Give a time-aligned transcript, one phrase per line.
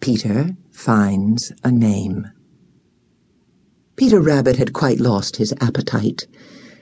[0.00, 2.26] Peter finds a name.
[3.96, 6.26] Peter Rabbit had quite lost his appetite.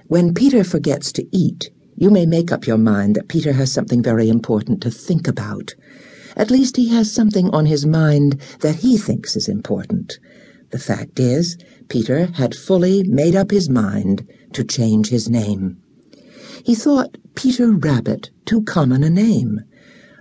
[0.06, 4.04] When Peter forgets to eat, you may make up your mind that Peter has something
[4.04, 5.74] very important to think about.
[6.36, 10.20] At least he has something on his mind that he thinks is important.
[10.70, 11.58] The fact is,
[11.88, 15.82] Peter had fully made up his mind to change his name.
[16.64, 19.62] He thought Peter Rabbit too common a name.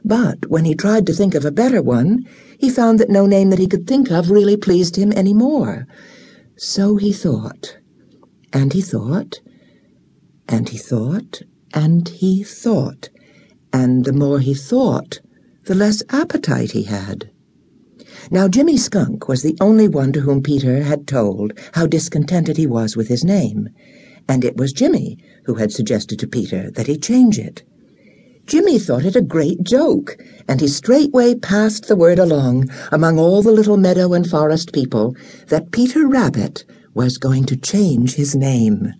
[0.07, 2.25] But when he tried to think of a better one,
[2.57, 5.85] he found that no name that he could think of really pleased him any more.
[6.55, 7.77] So he thought,
[8.53, 9.41] and he thought,
[10.47, 11.41] and he thought,
[11.73, 13.09] and he thought,
[13.73, 15.19] and the more he thought,
[15.65, 17.29] the less appetite he had.
[18.31, 22.65] Now Jimmy Skunk was the only one to whom Peter had told how discontented he
[22.65, 23.67] was with his name,
[24.25, 27.63] and it was Jimmy who had suggested to Peter that he change it.
[28.47, 33.41] Jimmy thought it a great joke, and he straightway passed the word along among all
[33.41, 38.93] the little meadow and forest people that Peter Rabbit was going to change his name.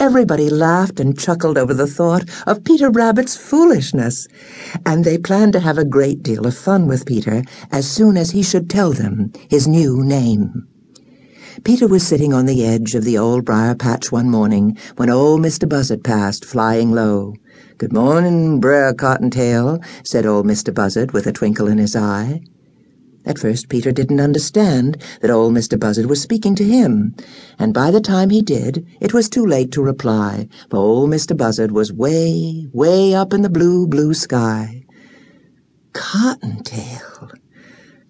[0.00, 4.26] Everybody laughed and chuckled over the thought of Peter Rabbit's foolishness,
[4.84, 8.32] and they planned to have a great deal of fun with Peter as soon as
[8.32, 10.66] he should tell them his new name.
[11.64, 15.40] Peter was sitting on the edge of the old briar patch one morning when old
[15.40, 15.68] Mr.
[15.68, 17.34] Buzzard passed, flying low.
[17.78, 20.72] Good morning, Brer Cottontail, said old Mr.
[20.72, 22.42] Buzzard with a twinkle in his eye.
[23.24, 25.78] At first Peter didn't understand that old Mr.
[25.78, 27.14] Buzzard was speaking to him,
[27.58, 31.36] and by the time he did, it was too late to reply, for old Mr.
[31.36, 34.84] Buzzard was way, way up in the blue, blue sky.
[35.92, 37.32] Cottontail,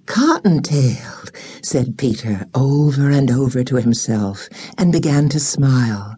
[0.08, 1.24] Cottontail,
[1.62, 6.16] said Peter over and over to himself, and began to smile.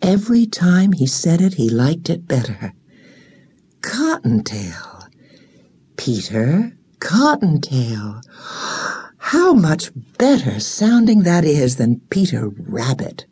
[0.00, 2.72] Every time he said it, he liked it better.
[3.82, 5.08] Cottontail.
[5.98, 8.22] Peter Cottontail.
[9.18, 13.26] How much better sounding that is than Peter Rabbit.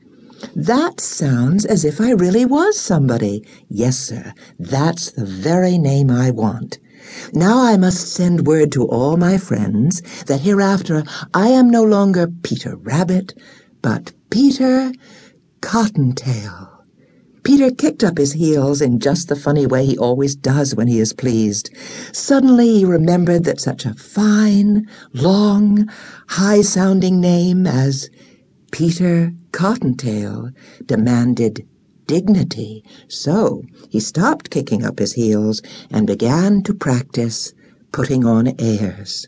[0.55, 3.43] That sounds as if I really was somebody.
[3.71, 6.79] Yes, sir, that's the very name I want.
[7.33, 12.29] Now I must send word to all my friends that hereafter I am no longer
[12.43, 13.35] Peter Rabbit,
[13.83, 14.93] but Peter
[15.61, 16.77] Cottontail.
[17.43, 20.99] Peter kicked up his heels in just the funny way he always does when he
[20.99, 21.71] is pleased.
[22.13, 25.89] Suddenly he remembered that such a fine, long,
[26.27, 28.11] high-sounding name as
[28.73, 30.51] Peter Cottontail
[30.85, 31.65] demanded
[32.07, 32.85] dignity.
[33.09, 37.53] So he stopped kicking up his heels and began to practice
[37.93, 39.27] putting on airs.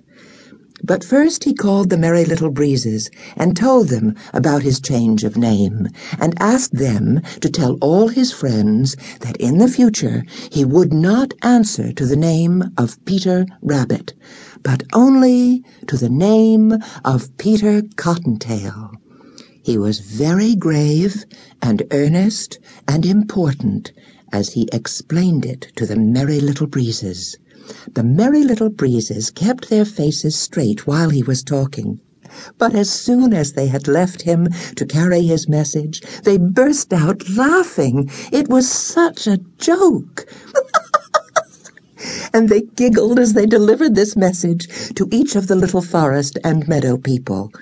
[0.85, 5.37] But first he called the Merry Little Breezes and told them about his change of
[5.37, 5.89] name,
[6.21, 10.23] and asked them to tell all his friends that in the future
[10.53, 14.15] he would not answer to the name of Peter Rabbit,
[14.63, 16.75] but only to the name
[17.05, 18.93] of Peter Cottontail.
[19.69, 21.27] He was very grave
[21.61, 22.59] and earnest
[22.89, 23.93] and important
[24.33, 27.37] as he explained it to the Merry Little Breezes.
[27.93, 32.01] The Merry Little Breezes kept their faces straight while he was talking.
[32.57, 37.29] But as soon as they had left him to carry his message, they burst out
[37.29, 38.11] laughing.
[38.33, 40.25] It was such a joke.
[42.33, 46.67] and they giggled as they delivered this message to each of the little forest and
[46.67, 47.53] meadow people.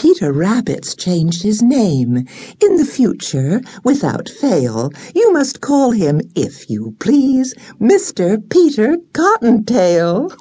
[0.00, 2.26] Peter Rabbit's changed his name.
[2.58, 8.40] In the future, without fail, you must call him, if you please, Mr.
[8.48, 10.34] Peter Cottontail.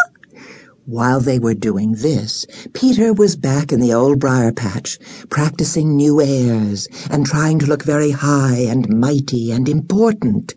[0.86, 4.98] While they were doing this, Peter was back in the old briar patch,
[5.28, 10.54] practicing new airs and trying to look very high and mighty and important,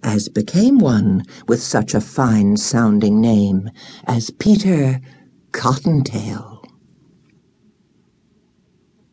[0.00, 3.68] as became one with such a fine-sounding name
[4.06, 5.00] as Peter
[5.50, 6.53] Cottontail.